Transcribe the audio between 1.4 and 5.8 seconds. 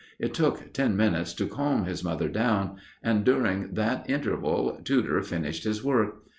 calm this mother down, and during that interval Tudor finished